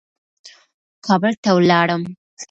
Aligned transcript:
کابل 1.05 1.33
ته 1.43 1.49
ولاړم. 1.57 2.01